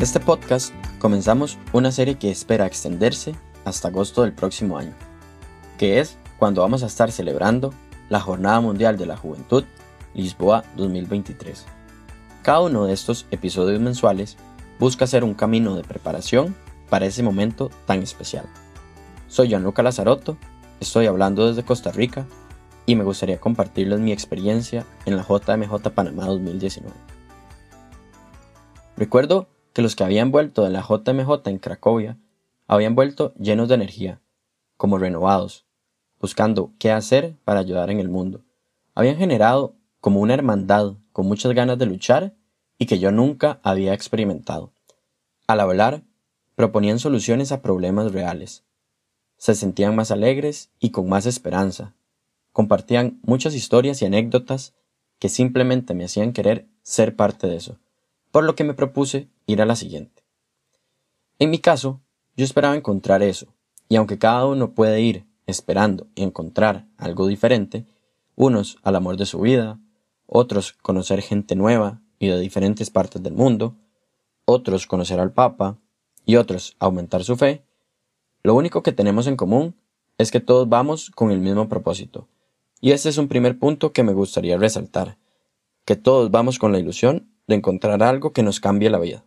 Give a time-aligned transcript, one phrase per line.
[0.00, 3.34] este podcast comenzamos una serie que espera extenderse
[3.64, 4.94] hasta agosto del próximo año,
[5.78, 7.72] que es cuando vamos a estar celebrando
[8.08, 9.64] la Jornada Mundial de la Juventud
[10.14, 11.64] Lisboa 2023.
[12.42, 14.36] Cada uno de estos episodios mensuales
[14.78, 16.56] busca ser un camino de preparación
[16.88, 18.46] para ese momento tan especial.
[19.28, 20.36] Soy Gianluca Lazarotto,
[20.80, 22.26] estoy hablando desde Costa Rica
[22.86, 26.94] y me gustaría compartirles mi experiencia en la JMJ Panamá 2019.
[28.96, 32.18] Recuerdo que los que habían vuelto de la JMJ en Cracovia
[32.66, 34.20] habían vuelto llenos de energía,
[34.76, 35.66] como renovados,
[36.20, 38.42] buscando qué hacer para ayudar en el mundo.
[38.94, 42.34] Habían generado como una hermandad con muchas ganas de luchar
[42.78, 44.72] y que yo nunca había experimentado.
[45.46, 46.02] Al hablar,
[46.54, 48.64] proponían soluciones a problemas reales.
[49.36, 51.94] Se sentían más alegres y con más esperanza.
[52.52, 54.74] Compartían muchas historias y anécdotas
[55.18, 57.78] que simplemente me hacían querer ser parte de eso
[58.32, 60.24] por lo que me propuse ir a la siguiente.
[61.38, 62.00] En mi caso,
[62.36, 63.54] yo esperaba encontrar eso,
[63.88, 67.86] y aunque cada uno puede ir esperando encontrar algo diferente,
[68.34, 69.78] unos al amor de su vida,
[70.26, 73.76] otros conocer gente nueva y de diferentes partes del mundo,
[74.46, 75.78] otros conocer al Papa
[76.24, 77.64] y otros aumentar su fe,
[78.42, 79.76] lo único que tenemos en común
[80.18, 82.28] es que todos vamos con el mismo propósito.
[82.80, 85.18] Y este es un primer punto que me gustaría resaltar,
[85.84, 89.24] que todos vamos con la ilusión de encontrar algo que nos cambie la vida.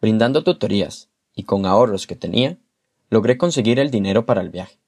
[0.00, 2.58] Brindando tutorías y con ahorros que tenía,
[3.10, 4.78] logré conseguir el dinero para el viaje.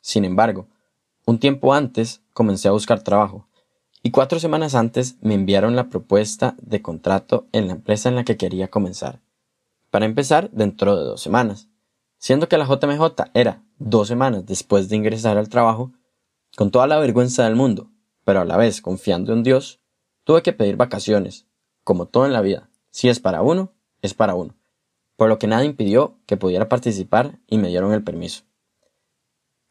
[0.00, 0.66] Sin embargo,
[1.26, 3.46] un tiempo antes comencé a buscar trabajo
[4.02, 8.24] y cuatro semanas antes me enviaron la propuesta de contrato en la empresa en la
[8.24, 9.20] que quería comenzar.
[9.90, 11.68] Para empezar dentro de dos semanas.
[12.18, 15.92] Siendo que la JMJ era dos semanas después de ingresar al trabajo,
[16.56, 17.90] con toda la vergüenza del mundo,
[18.24, 19.80] pero a la vez confiando en Dios,
[20.24, 21.46] Tuve que pedir vacaciones,
[21.82, 22.70] como todo en la vida.
[22.90, 23.72] Si es para uno,
[24.02, 24.54] es para uno.
[25.16, 28.44] Por lo que nada impidió que pudiera participar y me dieron el permiso.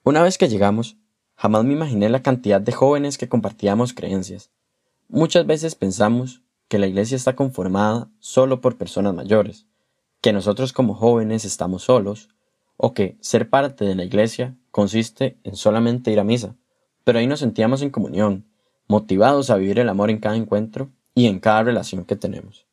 [0.04, 0.98] Una vez que llegamos,
[1.36, 4.52] jamás me imaginé la cantidad de jóvenes que compartíamos creencias.
[5.08, 9.68] Muchas veces pensamos que la iglesia está conformada solo por personas mayores,
[10.22, 12.30] que nosotros como jóvenes estamos solos,
[12.78, 16.56] o que ser parte de la iglesia consiste en solamente ir a misa,
[17.04, 18.46] pero ahí nos sentíamos en comunión,
[18.92, 22.68] motivados a vivir el amor en cada encuentro y en cada relación que tenemos.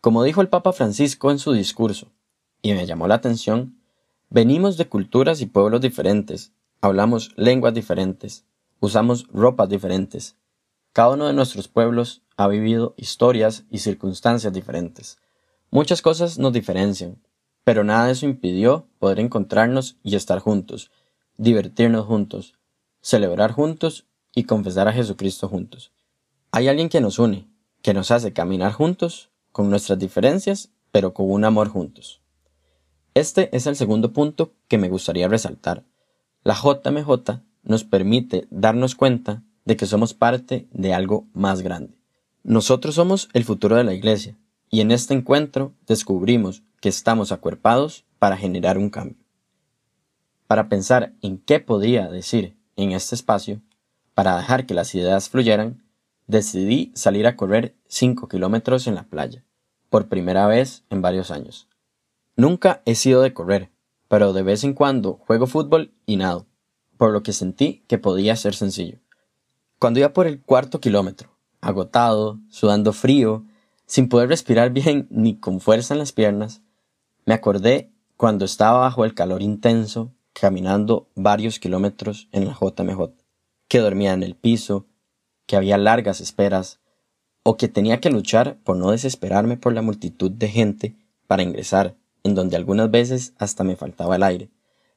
[0.00, 2.12] Como dijo el Papa Francisco en su discurso,
[2.62, 3.76] y me llamó la atención,
[4.30, 8.44] venimos de culturas y pueblos diferentes, hablamos lenguas diferentes,
[8.78, 10.36] usamos ropas diferentes.
[10.92, 15.18] Cada uno de nuestros pueblos ha vivido historias y circunstancias diferentes.
[15.72, 17.20] Muchas cosas nos diferencian,
[17.64, 20.92] pero nada de eso impidió poder encontrarnos y estar juntos,
[21.38, 22.54] divertirnos juntos,
[23.00, 25.90] celebrar juntos y confesar a Jesucristo juntos.
[26.52, 27.48] Hay alguien que nos une,
[27.82, 32.20] que nos hace caminar juntos, con nuestras diferencias, pero con un amor juntos.
[33.14, 35.84] Este es el segundo punto que me gustaría resaltar.
[36.44, 41.98] La JMJ nos permite darnos cuenta de que somos parte de algo más grande.
[42.44, 44.36] Nosotros somos el futuro de la Iglesia,
[44.70, 49.24] y en este encuentro descubrimos que estamos acuerpados para generar un cambio.
[50.46, 53.62] Para pensar en qué podría decir en este espacio,
[54.16, 55.84] para dejar que las ideas fluyeran,
[56.26, 59.44] decidí salir a correr 5 kilómetros en la playa,
[59.90, 61.68] por primera vez en varios años.
[62.34, 63.70] Nunca he sido de correr,
[64.08, 66.46] pero de vez en cuando juego fútbol y nado,
[66.96, 69.00] por lo que sentí que podía ser sencillo.
[69.78, 73.44] Cuando iba por el cuarto kilómetro, agotado, sudando frío,
[73.84, 76.62] sin poder respirar bien ni con fuerza en las piernas,
[77.26, 83.25] me acordé cuando estaba bajo el calor intenso, caminando varios kilómetros en la JMJ
[83.68, 84.86] que dormía en el piso,
[85.46, 86.80] que había largas esperas,
[87.42, 90.96] o que tenía que luchar por no desesperarme por la multitud de gente
[91.26, 94.50] para ingresar, en donde algunas veces hasta me faltaba el aire.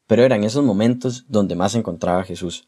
[0.08, 2.68] Pero eran esos momentos donde más encontraba a Jesús.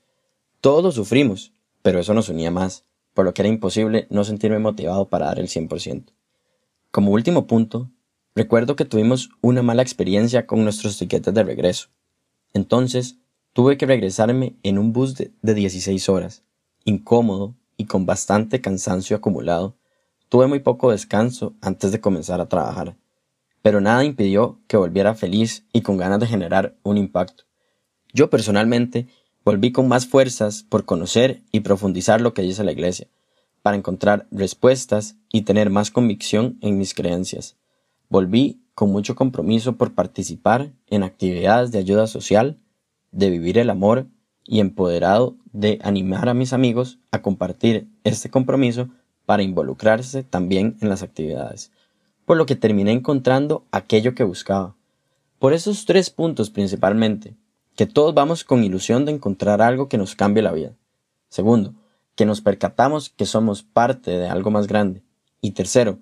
[0.61, 1.51] Todos sufrimos,
[1.81, 5.39] pero eso nos unía más, por lo que era imposible no sentirme motivado para dar
[5.39, 6.13] el 100%.
[6.91, 7.89] Como último punto,
[8.35, 11.89] recuerdo que tuvimos una mala experiencia con nuestros tiquetes de regreso.
[12.53, 13.17] Entonces,
[13.53, 16.43] Tuve que regresarme en un bus de, 16 horas,
[16.85, 19.75] incómodo y con bastante cansancio acumulado.
[20.29, 22.95] Tuve muy poco descanso antes de comenzar a trabajar,
[23.61, 27.43] pero nada impidió que volviera feliz y con ganas de generar un impacto.
[28.13, 29.07] Yo personalmente
[29.43, 33.07] volví con más fuerzas por conocer y profundizar lo que dice la Iglesia,
[33.61, 37.57] para encontrar respuestas y tener más convicción en mis creencias.
[38.07, 42.60] Volví con mucho compromiso por participar en actividades de ayuda social,
[43.11, 44.07] de vivir el amor
[44.45, 48.89] y empoderado de animar a mis amigos a compartir este compromiso
[49.25, 51.71] para involucrarse también en las actividades.
[52.25, 54.75] por lo que terminé encontrando aquello que buscaba.
[55.39, 57.35] Por esos tres puntos principalmente,
[57.75, 60.73] que todos vamos con ilusión de encontrar algo que nos cambie la vida.
[61.29, 61.73] Segundo,
[62.15, 65.01] que nos percatamos que somos parte de algo más grande.
[65.41, 65.99] Y tercero,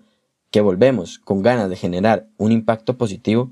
[0.51, 3.51] que volvemos con ganas de generar un impacto positivo,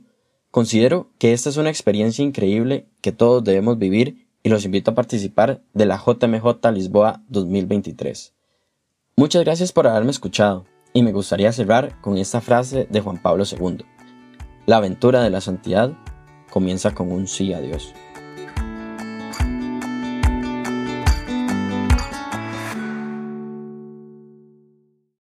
[0.51, 4.95] considero que esta es una experiencia increíble que todos debemos vivir y los invito a
[4.95, 8.33] participar de la JMJ Lisboa 2023.
[9.15, 13.43] Muchas gracias por haberme escuchado y me gustaría cerrar con esta frase de Juan Pablo
[13.49, 13.85] II.
[14.65, 15.93] La aventura de la santidad
[16.49, 17.93] comienza con un sí a Dios.